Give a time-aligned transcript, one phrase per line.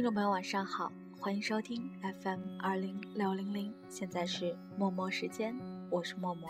[0.00, 1.90] 听众朋友，晚上好，欢迎收听
[2.22, 5.54] FM 二零六零零，现在是默默时间，
[5.90, 6.48] 我是默默。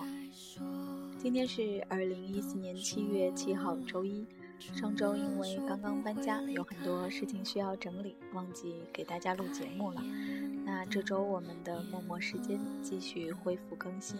[1.18, 4.24] 今天是二零一四年七月七号，周一。
[4.60, 10.00] 上周因为刚刚搬家，有很多事情需要整理，忘记给大家录节目了。
[10.64, 14.16] 那这周我们的默默时间继续恢复更新。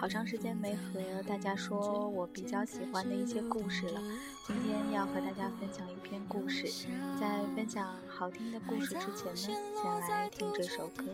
[0.00, 4.00] 好长时间没和大家说我比较喜欢的一些故事了，
[4.46, 6.88] 今天要和大家分享一篇故事。
[7.20, 11.04] 在分享好听的故事之前呢，先来听这首歌。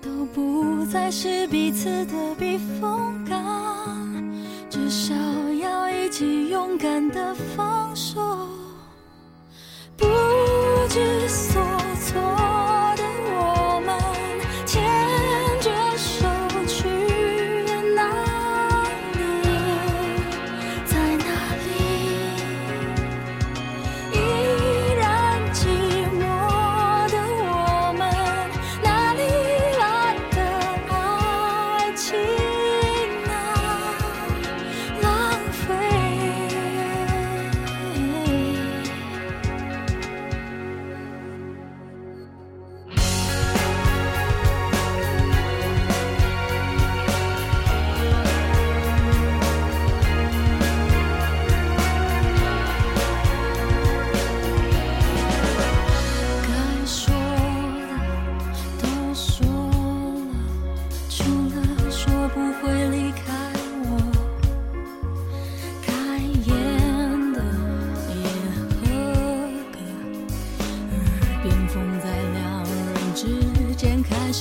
[0.00, 4.32] 都不再是彼此的避风港，
[4.70, 5.14] 至少
[5.60, 8.18] 要一起勇敢的放手，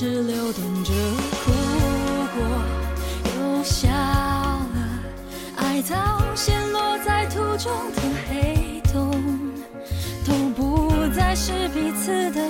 [0.02, 0.92] 是流动着
[1.46, 1.52] 哭
[2.34, 2.42] 过
[3.38, 4.66] 又笑了，
[5.58, 9.12] 爱到陷落在途中的黑洞，
[10.26, 12.42] 都不再是彼此的。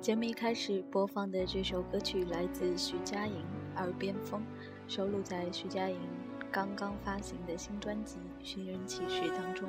[0.00, 3.34] 节目一开始播放的这首歌曲来自徐佳莹
[3.78, 4.40] 《耳边风》，
[4.90, 5.98] 收录在徐佳莹
[6.50, 9.68] 刚刚发行的新专辑《寻人启事》当中。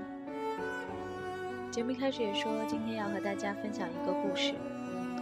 [1.69, 4.53] 节目一开始也说，今天要和大家分享一个故事。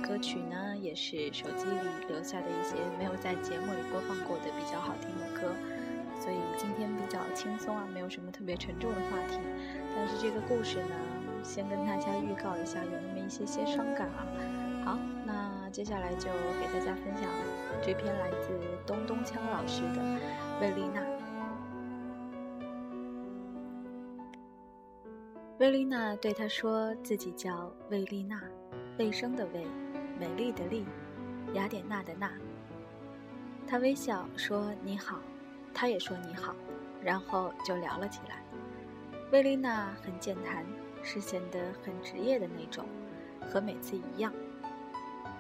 [0.04, 5.56] 歌曲呢，也是手机里留下的一些没有在节目里播放过的比较好听的歌，
[6.22, 9.40] 所以今天比较轻松啊，没有什么特别沉重的话题。
[9.96, 10.96] 但是这个故事呢，
[11.44, 14.22] 先跟大家预告一下，有那么一些些伤感啊。
[14.86, 16.30] 好，那接下来就
[16.60, 17.30] 给大家分享
[17.82, 20.02] 这篇来自东东锵老师的
[20.62, 21.02] 《魏丽娜》。
[25.60, 28.42] 魏丽娜对他说自己叫魏丽娜，
[28.98, 29.66] 卫生的卫，
[30.18, 30.86] 美丽的丽，
[31.54, 32.32] 雅典娜的娜。
[33.68, 35.20] 他微笑说你好，
[35.74, 36.56] 他也说你好，
[37.04, 38.42] 然后就聊了起来。
[39.32, 40.66] 魏丽娜很健谈，
[41.04, 42.86] 是显得很职业的那种，
[43.48, 44.34] 和每次一样。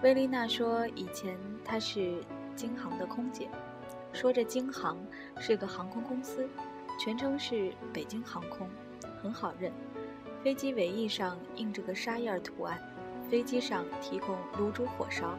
[0.02, 2.24] 威丽娜说：“以前她是
[2.56, 3.50] 京航的空姐，
[4.14, 4.98] 说着京航
[5.38, 6.48] 是个航空公司，
[6.98, 8.70] 全称是北京航空，
[9.22, 9.70] 很好认。
[10.42, 12.80] 飞机尾翼上印着个沙叶图案，
[13.30, 15.38] 飞机上提供卤煮火烧、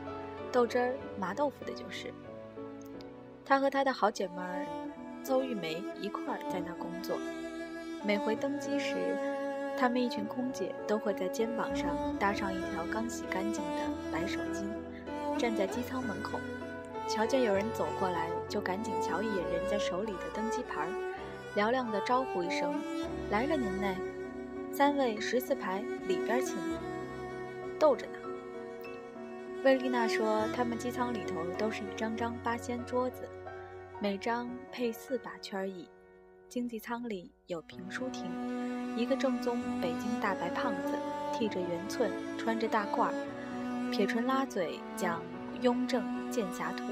[0.52, 2.12] 豆汁儿、麻豆腐的就是。
[3.42, 4.66] 她和她的好姐妹儿
[5.24, 7.16] 邹玉梅一块儿在那工作。
[8.04, 9.16] 每回登机时，
[9.78, 13.80] 他们一群空姐都会在肩膀上搭上一条刚洗干净的
[14.12, 14.64] 白手巾，
[15.38, 16.38] 站在机舱门口，
[17.08, 20.86] 瞧见有人走过来，就赶紧瞧一眼人家手里的登机牌，
[21.56, 22.74] 嘹亮的招呼一声
[23.30, 23.96] ：“来了您嘞，
[24.70, 26.56] 三位十四排里边请。”
[27.80, 28.12] 逗着呢。
[29.64, 33.28] 魏丽娜说：“他们机舱里头都是一张张八仙桌子，
[33.98, 35.88] 每张配四把圈椅。
[36.50, 38.24] 经济舱里有评书厅，
[38.96, 40.94] 一个正宗北京大白胖子，
[41.32, 43.12] 剃着圆寸，穿着大褂，
[43.92, 45.20] 撇唇拉嘴讲
[45.62, 46.82] 《雍正剑侠图》，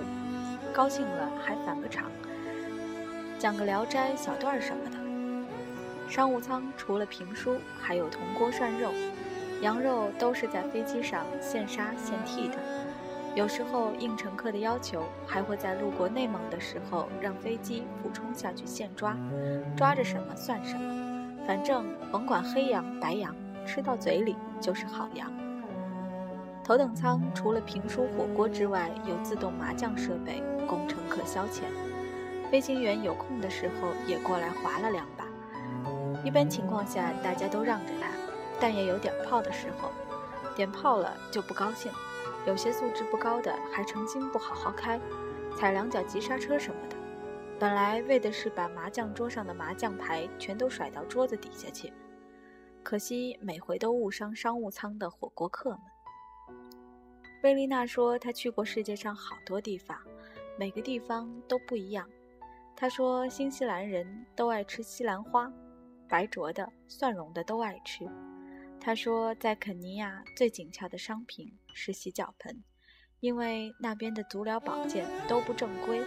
[0.73, 2.09] 高兴了还返个场，
[3.37, 6.09] 讲个《聊斋》小段什么的。
[6.09, 8.93] 商务舱除了评书，还有铜锅涮肉。”
[9.61, 12.59] 羊肉都是在飞机上现杀现剃的，
[13.35, 19.17] 有时候应乘客的要求，还会在路过内蒙的时候让飞机俯冲下去现抓，
[19.77, 23.35] 抓着什么算什么，反正甭管黑羊白羊，
[23.65, 25.31] 吃到嘴里就是好羊。
[26.65, 31.63] 头等舱除了评书火锅之外，有自动麻将设备供乘客消遣，
[32.51, 35.25] 飞行员有空的时候也过来划了两把。
[36.25, 38.09] 一般情况下，大家都让着他。
[38.61, 39.91] 但也有点炮的时候，
[40.57, 41.93] 点炮了就不高兴，
[42.49, 44.99] 有些素质不高的还成心不好好开，
[45.55, 46.97] 踩两脚急刹车什么的。
[47.61, 51.93] 本来为的是把麻将桌上的麻将牌全都甩到桌子底下去，
[52.83, 55.81] 可惜每回都误伤商务舱的火锅客们。
[57.43, 59.99] 贝丽娜说她去过世界上好多地方，
[60.59, 62.09] 每个地方都不一样。
[62.75, 65.53] 她说新西兰人都爱吃西兰花，
[66.09, 68.09] 白灼的、蒜蓉的都爱吃。
[68.89, 72.65] 他说，在肯尼亚最紧俏的商品是洗脚盆，
[73.21, 76.01] 因为那边的足疗保健都不正规，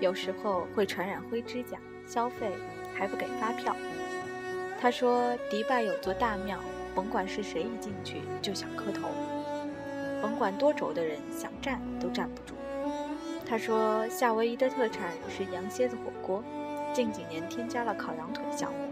[0.00, 2.52] 有时候会传染灰指甲，消费
[2.94, 3.74] 还不给发票。
[4.80, 6.60] 他说，迪拜有座大庙，
[6.94, 9.08] 甭管是谁一进去就想磕头，
[10.22, 12.54] 甭管多轴的人想站都站不住。
[13.44, 16.44] 他说，夏威夷的特产是羊蝎子火锅，
[16.94, 18.89] 近几年添加了烤羊腿项目。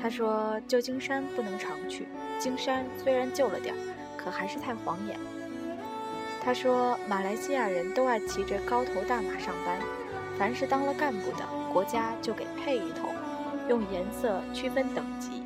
[0.00, 2.06] 他说，旧金山不能常去。
[2.38, 3.78] 金山虽然旧了点儿，
[4.16, 5.18] 可还是太晃眼。
[6.40, 9.80] 他说，马来西亚人都爱骑着高头大马上班，
[10.38, 13.08] 凡是当了干部的，国家就给配一头，
[13.68, 15.42] 用颜色区分等级。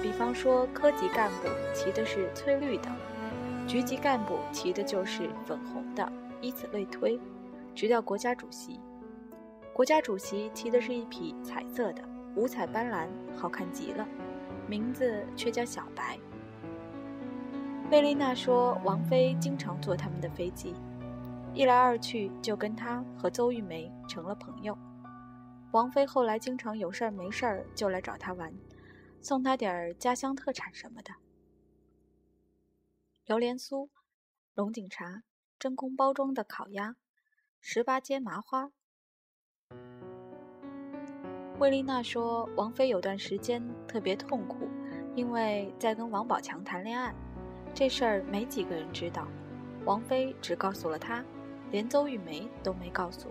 [0.00, 2.88] 比方说，科级干部骑的是翠绿的，
[3.66, 6.10] 局级干部骑的就是粉红的，
[6.40, 7.18] 以此类推，
[7.74, 8.80] 直到国家主席。
[9.74, 12.02] 国家主席骑的是一匹彩色的，
[12.38, 14.06] 五彩斑斓，好看极了，
[14.68, 16.16] 名字却叫小白。
[17.90, 20.72] 贝丽娜说：“王菲经常坐他们的飞机，
[21.52, 24.78] 一来二去就跟他和邹玉梅成了朋友。
[25.72, 28.54] 王菲后来经常有事儿没事儿就来找他玩，
[29.20, 31.14] 送他点儿家乡特产什么的，
[33.26, 33.88] 榴莲酥、
[34.54, 35.24] 龙井茶、
[35.58, 36.94] 真空包装的烤鸭、
[37.60, 38.70] 十八街麻花。”
[41.58, 44.68] 魏丽娜说：“王菲有段时间特别痛苦，
[45.16, 47.12] 因为在跟王宝强谈恋爱。”
[47.74, 49.26] 这事儿没几个人知道，
[49.84, 51.24] 王菲只告诉了他，
[51.72, 53.26] 连邹玉梅都没告诉。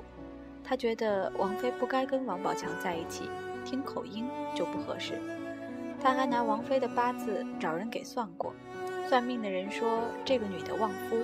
[0.61, 3.29] 他觉得王菲不该跟王宝强在一起，
[3.63, 5.21] 听口音就不合适。
[6.01, 8.53] 他还拿王菲的八字找人给算过，
[9.07, 11.15] 算命的人说这个女的旺夫，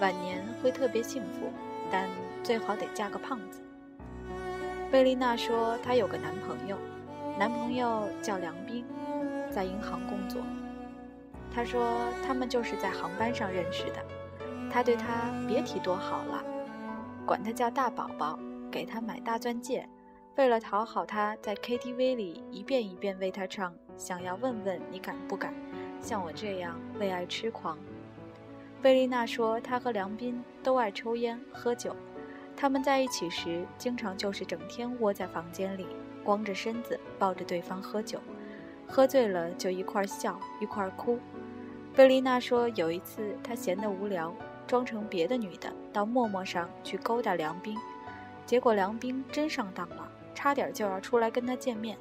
[0.00, 1.50] 晚年会特别幸福，
[1.92, 2.08] 但
[2.42, 3.60] 最好得嫁个胖子。
[4.90, 6.78] 贝丽娜说她有个男朋友，
[7.38, 8.86] 男朋友叫梁斌，
[9.50, 10.40] 在银行工作。
[11.54, 14.02] 他说他们就是在航班上认识的，
[14.70, 16.42] 他对她别提多好了，
[17.26, 18.38] 管他叫大宝宝，
[18.70, 19.86] 给他买大钻戒，
[20.36, 25.52] 为了讨好他，在 KTV 里一遍一遍为他唱，想要问问你敢不敢
[26.00, 27.76] 像我这样为爱痴狂。
[28.80, 31.94] 贝丽娜说她和梁斌都爱抽烟喝酒，
[32.60, 35.86] 他们在一起时经常就是整天窝在房间里，
[36.24, 38.18] 光着身子抱着对方喝酒。
[38.84, 41.20] 喝醉了就一块笑一块哭。
[41.94, 44.34] 贝丽娜说，有一次她闲得无聊，
[44.66, 47.78] 装成别的女的到陌陌上去勾搭梁斌，
[48.44, 51.96] 结果梁斌真上当了，差点就要出来跟她见面。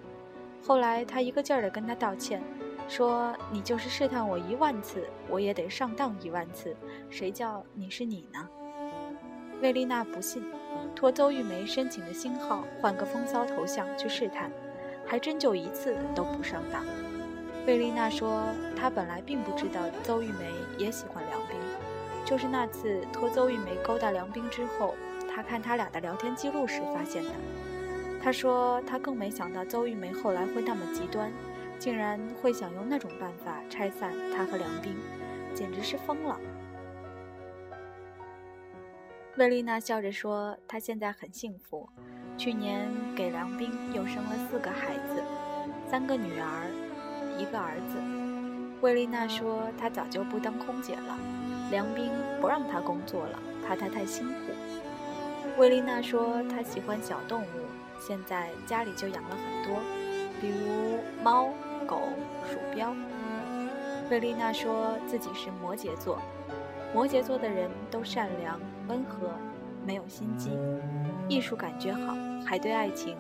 [0.65, 2.41] 后来她一个劲儿地跟他道歉，
[2.87, 6.75] 说你就是试探我一万次，我也得上当一万次，
[7.11, 8.49] 谁叫你是你呢？
[9.59, 10.43] 魏丽娜不信，
[10.95, 14.51] 托邹玉梅申请的新号，换个风骚头像去试探。
[15.09, 16.83] 还真就一次都不上当。
[17.65, 18.43] 魏丽娜说，
[18.75, 21.57] 她本来并不知道邹玉梅也喜欢梁斌，
[22.25, 24.95] 就是那次托邹玉梅勾搭梁斌之后，
[25.33, 27.29] 她看他俩的聊天记录时发现的。
[28.21, 31.31] 她说她更没想到邹玉梅后来会那么极端，
[31.79, 34.93] 竟然会想用那种办法拆散她和梁斌，
[35.55, 36.37] 简直是疯了。
[39.37, 41.87] 魏丽娜笑着说：“她现在很幸福，
[42.39, 45.21] 去年给梁斌又生了四个孩子，
[45.87, 46.71] 三个女儿，
[47.37, 47.99] 一个儿子。”
[48.81, 51.15] 魏丽娜说：“她早就不当空姐了，
[51.69, 52.09] 梁斌
[52.41, 54.33] 不让她工作了，怕她太辛苦。”
[55.59, 57.45] 魏丽娜说：“她喜欢小动物，
[57.99, 59.79] 现在家里就养了很多，
[60.41, 61.49] 比如猫、
[61.85, 62.01] 狗、
[62.49, 62.91] 鼠标。”
[64.09, 66.19] 魏丽娜说自己是摩羯座。
[66.91, 69.29] 摩羯座的人都善良、温和，
[69.85, 70.51] 没有心机，
[71.27, 72.15] 艺术感觉好，
[72.45, 73.17] 还对爱情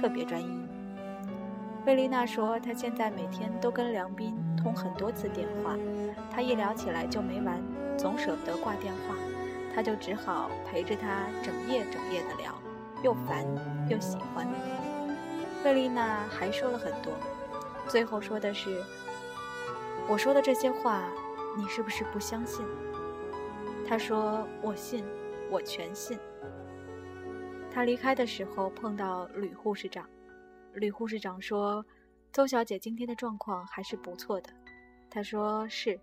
[0.00, 0.62] 特别专一。
[1.84, 5.76] 贝丽娜说，她现在每天都跟梁斌通很多次电话，
[6.30, 7.60] 她一聊起来就没完，
[7.98, 9.16] 总舍不得挂电话，
[9.74, 12.54] 她就只好陪着他整夜整夜的聊，
[13.02, 13.44] 又烦
[13.88, 14.46] 又喜欢。
[15.64, 17.12] 贝丽娜还说了很多，
[17.88, 18.82] 最后说的是
[20.08, 21.02] ：“我说的这些话，
[21.56, 22.64] 你是不是不相信？”
[23.92, 25.04] 他说：“我信，
[25.50, 26.18] 我全信。”
[27.70, 30.08] 他离开的时候碰到吕护士长，
[30.72, 31.84] 吕护士长说
[32.32, 34.48] ：“邹小姐今天的状况还是不错的。”
[35.12, 36.00] 他说：“是，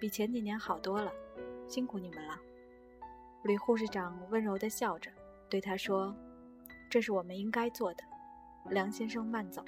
[0.00, 1.12] 比前几年好多了，
[1.66, 2.38] 辛苦你们了。”
[3.42, 5.10] 吕护士长温柔地笑着
[5.48, 6.14] 对他说
[6.88, 8.04] ：“这是我们应该做的，
[8.66, 9.64] 梁先生慢走。”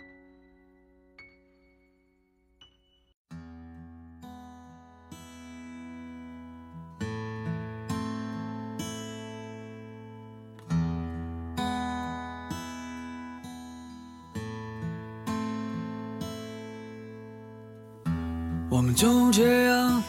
[18.73, 20.03] 我们就这样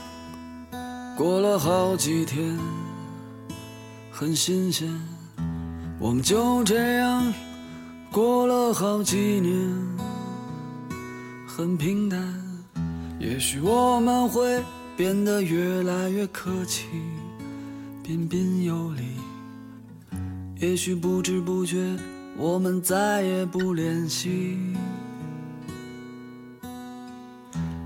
[1.17, 2.58] 过了好几天，
[4.10, 4.89] 很新鲜。
[6.00, 7.34] 我们就这样
[8.10, 9.70] 过了好几年，
[11.46, 12.17] 很平淡。
[13.20, 14.63] 也许我们会
[14.96, 16.86] 变得越来越客气，
[18.01, 19.03] 彬彬有礼。
[20.62, 21.86] 也许不知不觉，
[22.38, 24.58] 我们再也不联系。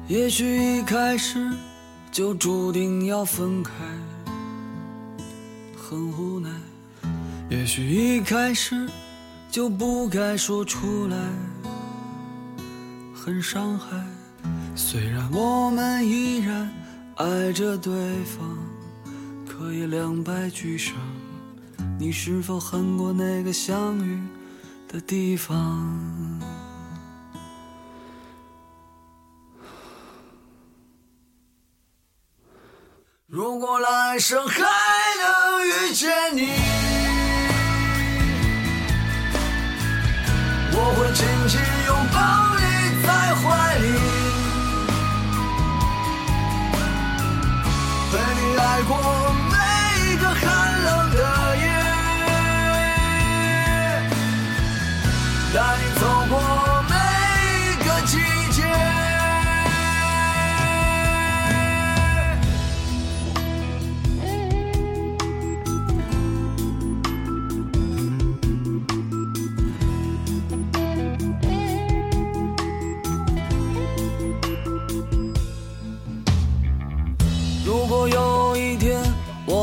[0.07, 1.51] 也许一开始
[2.13, 3.73] 就注定要分开，
[5.75, 6.49] 很无奈。
[7.49, 8.87] 也许一开始
[9.51, 11.17] 就不该说出来，
[13.13, 14.01] 很伤害。
[14.77, 16.71] 虽然我们依然
[17.15, 18.57] 爱着对方，
[19.45, 20.95] 可以两败俱伤。
[21.99, 24.17] 你是否恨过那个相遇
[24.87, 26.36] 的地方？
[34.17, 36.49] 来生还能遇见你，
[40.73, 42.17] 我会紧紧拥抱
[42.57, 42.61] 你
[43.05, 43.45] 在怀
[43.77, 43.85] 里，
[48.11, 48.91] 被你爱过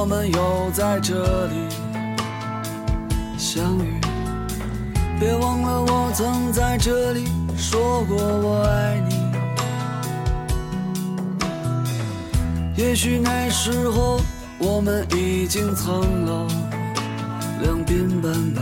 [0.04, 1.54] 我们又在这里
[3.38, 3.99] 相遇，
[5.18, 7.25] 别忘了我曾在这里
[7.56, 9.14] 说过我爱你。
[12.76, 14.20] 也许那时候
[14.58, 16.46] 我们已经苍老，
[17.62, 18.61] 两鬓斑白，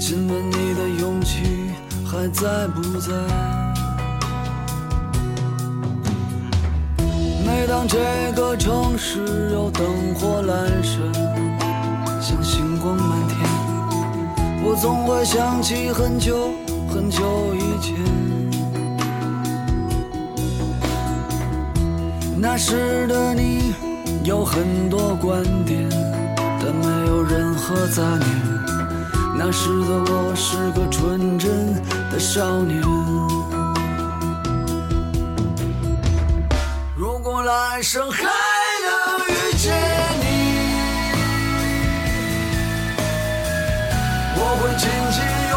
[0.00, 1.42] 亲吻你的勇气
[2.06, 3.61] 还在不在？
[7.88, 7.98] 这
[8.34, 9.84] 个城市有灯
[10.14, 11.12] 火阑珊，
[12.20, 13.38] 像星光满天，
[14.64, 16.50] 我总会想起很久
[16.88, 17.94] 很久以前。
[22.38, 23.74] 那时的你
[24.24, 25.88] 有很多观点，
[26.60, 28.26] 但没有任何杂念。
[29.36, 31.74] 那时的我是个纯真
[32.10, 32.80] 的少年。
[37.74, 38.28] 来生还能
[39.28, 39.72] 遇见
[40.20, 40.26] 你，
[44.36, 45.56] 我会紧紧拥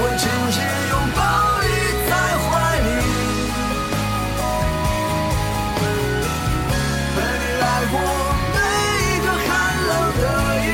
[0.00, 0.56] 会紧紧
[0.90, 1.20] 拥抱
[1.62, 1.66] 你
[2.08, 2.86] 在怀里，
[7.14, 7.94] 陪你来过
[8.54, 8.56] 每
[9.02, 9.48] 一个寒
[9.88, 10.22] 冷的
[10.66, 10.70] 夜，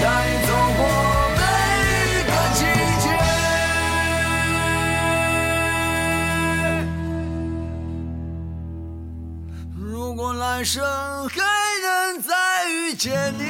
[0.00, 0.80] 带你走过
[1.38, 1.40] 每
[1.96, 2.60] 一个季
[3.02, 3.04] 节。
[9.74, 9.82] 如
[10.14, 10.72] 果来生
[11.28, 11.36] 还
[11.82, 12.30] 能再
[12.70, 13.34] 遇见。
[13.36, 13.42] 你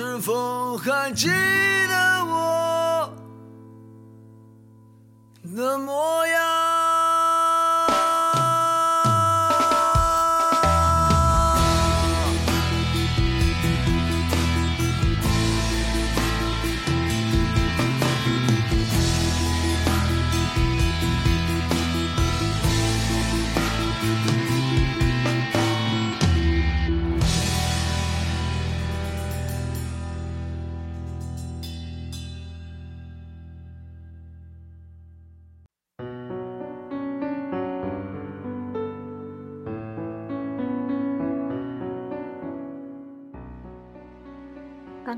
[0.00, 3.12] 是否还记得我
[5.56, 6.57] 的模样？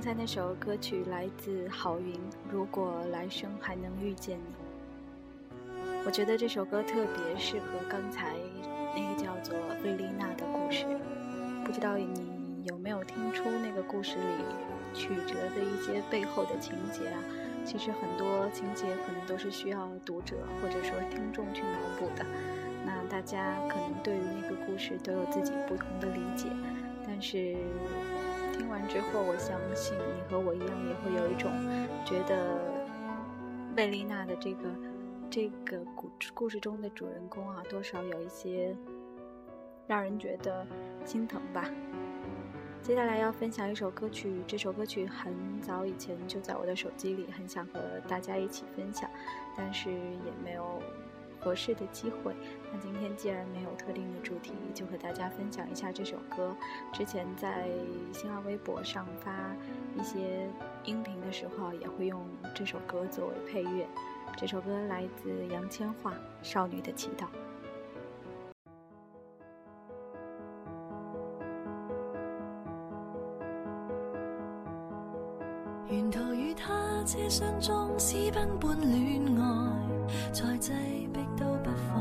[0.01, 2.15] 刚才那首歌曲来自郝云，
[2.51, 5.85] 《如果来生还能遇见你》。
[6.07, 8.35] 我觉得这首歌特别适合刚才
[8.97, 10.87] 那个叫做瑞丽娜的故事。
[11.67, 14.43] 不知道你有没有听出那个故事里
[14.95, 17.21] 曲折的一些背后的情节啊？
[17.67, 22.25] 其实很多情节可能都是需要读者或者说听众去脑补的。
[22.87, 26.47] 那大家可能对于那个故事都有自己不同的理解，
[27.07, 27.55] 但是。
[28.61, 31.51] 听完之后，我相信你和我一样，也会有一种
[32.05, 32.61] 觉得
[33.75, 34.69] 贝丽娜的这个
[35.31, 38.77] 这个故故事中的主人公啊，多少有一些
[39.87, 40.67] 让人觉得
[41.07, 41.71] 心疼吧。
[42.83, 49.09] 接下来要分享一首歌曲，这首歌曲很早以前就在我的手机里，很想和大家一起分享，
[49.57, 50.83] 但是也没有
[51.41, 52.35] 合适的机会。
[52.73, 56.55] 那今天既然没有特定的主题，就和大家分享一下这首歌。
[56.93, 57.69] 之前在
[58.13, 59.33] 新浪微博上发
[59.99, 60.49] 一些
[60.85, 62.25] 音频的时候，也会用
[62.55, 63.87] 这首歌作为配乐。
[64.37, 67.25] 这首歌来自杨千嬅《少女的祈祷》。
[75.89, 79.90] 沿途与他车厢中私奔般恋爱，
[80.33, 80.73] 再挤
[81.13, 81.93] 逼都不放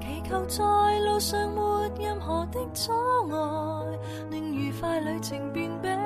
[0.00, 0.64] 开，祈求在
[1.00, 2.92] 路上没任何的阻
[3.30, 3.36] 碍，
[4.30, 5.98] 令愉快旅程变悲哀。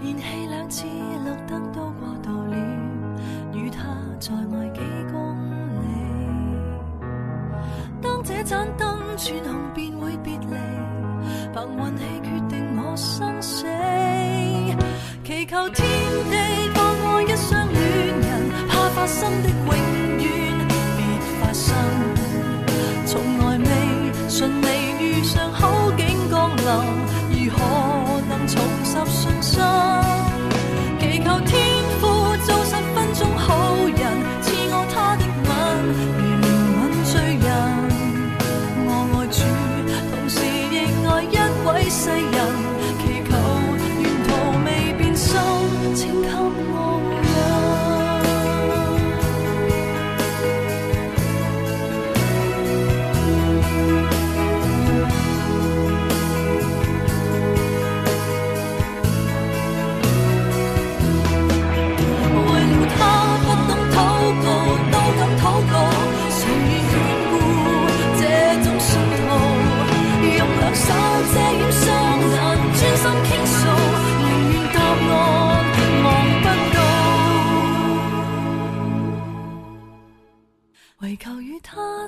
[0.00, 2.56] 连气两次绿灯都过度了，
[3.52, 3.82] 与他
[4.18, 4.80] 在外几
[5.12, 5.36] 公
[5.82, 5.84] 里。
[8.00, 10.56] 当这盏灯转红，便会别离。
[11.54, 13.66] 凭运气决定我生死，
[15.22, 15.86] 祈求天
[16.30, 16.36] 地，
[19.02, 19.66] 发生的永
[20.20, 21.00] 远别
[21.40, 21.74] 发生。
[23.04, 24.66] 从来未顺利
[25.00, 29.60] 遇上好景降临，如何能重拾信心？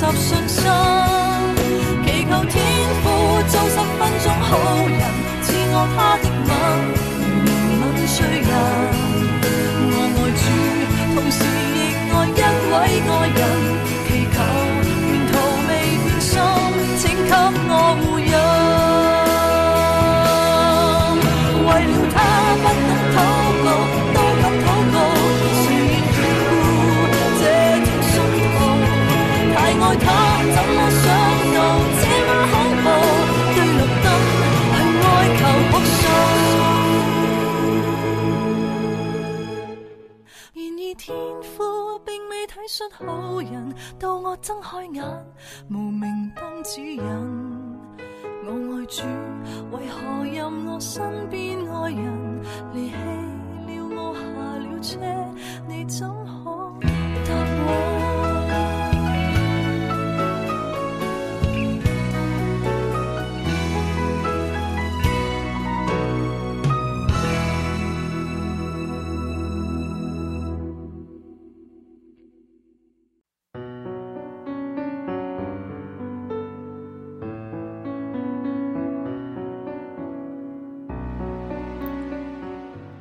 [0.00, 0.64] 拾信心？
[2.06, 2.56] 祈求天
[3.02, 3.06] 父
[3.48, 4.48] 做十分鐘好
[4.88, 5.00] 人，
[5.42, 6.50] 赐我他的吻，
[7.44, 7.84] 如憐憫
[8.16, 8.50] 罪人。
[9.92, 10.42] 我爱主，
[11.12, 11.38] 同时
[11.76, 12.74] 亦爱一位
[13.10, 13.40] 爱人，
[14.06, 14.36] 祈求
[14.88, 14.88] 沿
[15.28, 15.32] 途
[15.68, 15.70] 未
[16.02, 16.32] 变心，
[16.96, 17.30] 请给
[17.68, 18.32] 我护荫。
[21.66, 22.16] 为了他
[22.62, 23.18] 不能祷
[23.64, 23.66] 告，
[42.60, 45.02] 体恤好人，到我睁开眼，
[45.70, 46.02] 无明
[46.36, 47.02] 灯指引。
[48.44, 49.02] 我爱主，
[49.74, 52.42] 为何任我身边爱人
[52.74, 52.96] 离弃
[53.66, 54.20] 了我下
[54.58, 54.98] 了车？
[55.66, 56.74] 你怎可
[57.24, 57.99] 答我？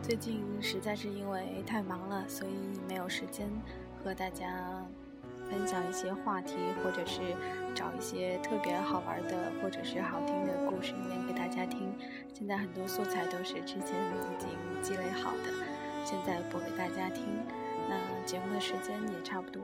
[0.10, 2.52] 最近实在是因为太忙了，所以
[2.88, 3.48] 没有时间
[4.04, 4.84] 和大家
[5.52, 7.22] 分享一些话题，或者是
[7.76, 11.94] 找一些特别好玩的或者是好听的故事念给大家听。
[12.34, 14.50] 现在很多素材都是之前已经
[14.82, 15.54] 积累好的，
[16.04, 17.24] 现在播给大家听。
[17.88, 19.62] 那节目的时间也差不多，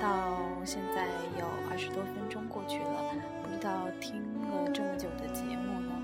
[0.00, 1.06] 到现在
[1.38, 6.02] 有二十多分钟过去了，不知道听了这么久的节目呢，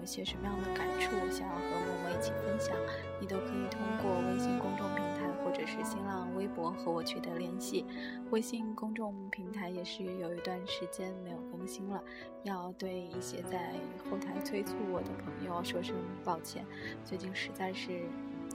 [0.00, 2.74] 有些什么样的感触，想要和默默一起分享，
[3.20, 7.84] 你都可以通过微信公众平台或者是新浪微博和我取得联系。
[8.30, 12.02] 微信公众平台也是有一段时间没有更新了，
[12.44, 13.74] 要对一些在
[14.10, 16.64] 后台催促我的朋友说声抱歉，
[17.04, 18.00] 最近实在是。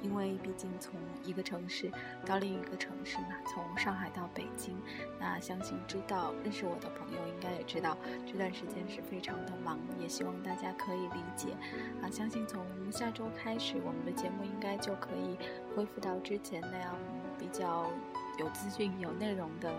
[0.06, 1.92] 因为毕竟从一个城市
[2.24, 4.78] 到另一个城市嘛，从上海到北京，
[5.20, 11.58] 那相信知道认识我的朋友应该也知道这段时间是非常的忙，也希望大家可以理解。
[12.04, 15.40] 啊，相信从下周开始，我们的节目应该就可以
[15.76, 16.96] 恢复到之前那样
[17.40, 17.90] 比较
[18.38, 19.74] 有资讯、有内容的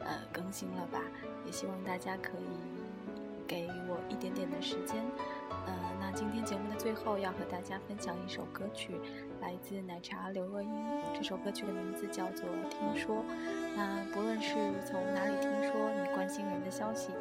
[0.00, 1.02] 呃更新了吧。
[1.44, 5.04] 也希望大家可以给我一点点的时间。
[5.66, 9.00] 呃，那今天节目的最后要和大家分享一首歌曲，
[9.46, 10.68] 来自奶茶刘若英。
[11.14, 13.18] 这首歌曲的名字叫做《听说》。
[13.76, 17.12] 那不论是从哪里听说你关心人的消息，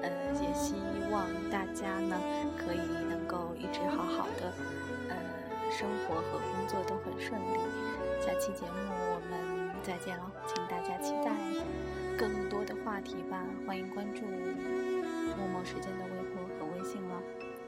[0.00, 0.08] 呃，
[0.40, 0.76] 也希
[1.10, 2.16] 望大家呢
[2.56, 2.78] 可以
[3.10, 4.52] 能够一直好好的，
[5.08, 5.16] 呃，
[5.72, 7.58] 生活和工作都很顺利。
[8.20, 11.32] 下期节目我们再见喽，请大家期待
[12.16, 13.42] 更多的话题吧。
[13.66, 14.22] 欢迎关注
[15.36, 17.20] 默默时间的微博和微信了。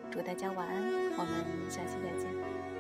[0.09, 0.85] 祝大家晚安，
[1.19, 2.78] 我们下期再见。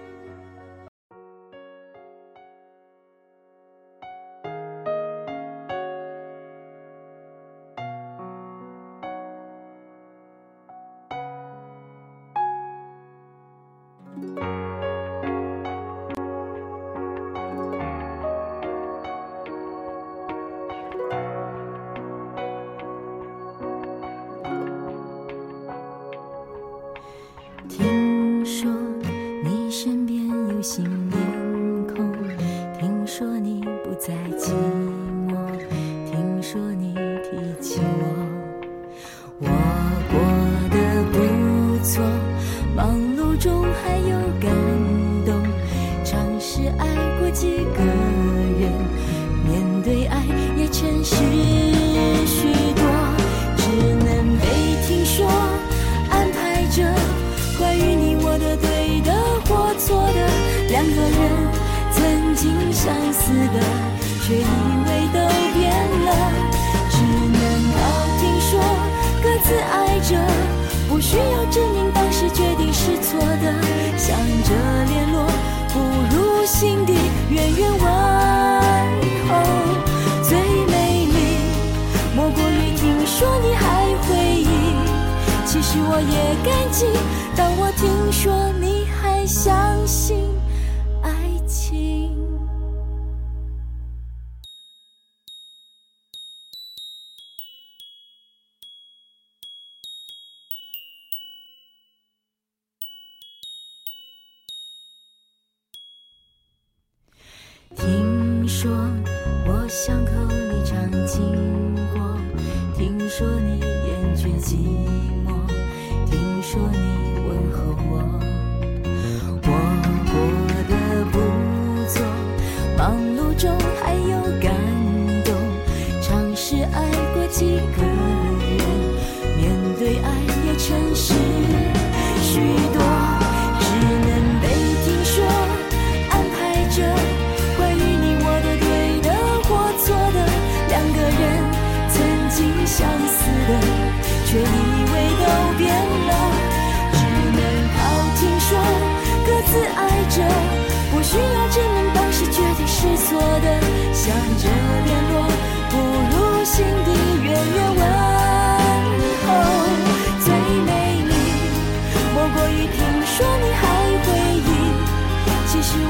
[86.00, 86.86] 也感激，
[87.36, 88.52] 当我听说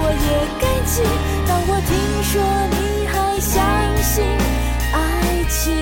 [0.09, 0.16] 我也
[0.57, 1.05] 感激，
[1.47, 1.92] 当我听
[2.25, 2.40] 说
[2.73, 3.12] 你还
[3.44, 3.61] 相
[4.01, 4.25] 信
[4.88, 4.97] 爱
[5.53, 5.77] 情，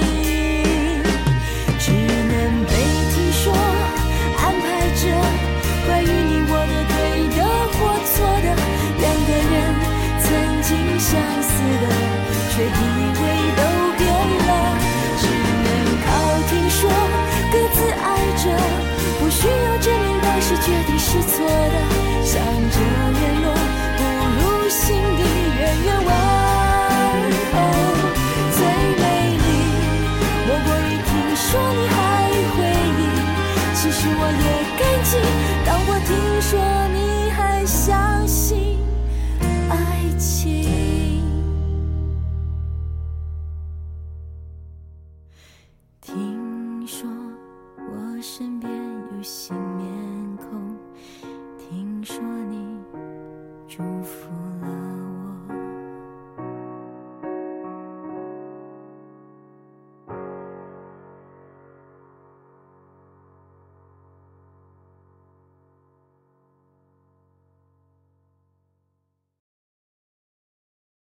[1.79, 2.35] 只能
[2.67, 2.75] 被
[3.15, 4.67] 听说，安排
[4.99, 5.07] 着
[5.87, 7.47] 关于你我的对的
[7.79, 8.51] 或错的，
[8.99, 9.55] 两个人
[10.19, 10.27] 曾
[10.59, 11.87] 经相似的，
[12.51, 12.83] 却以
[13.23, 13.63] 为都
[13.95, 14.51] 变了，
[15.23, 15.31] 只
[15.63, 15.71] 能
[16.03, 16.11] 靠
[16.51, 16.91] 听说，
[17.53, 18.05] 各自爱
[18.43, 18.51] 着，
[19.21, 21.79] 不需要证明，但是决定是错的，
[22.25, 22.77] 想着
[23.21, 23.56] 联络。
[25.87, 26.36] 愿我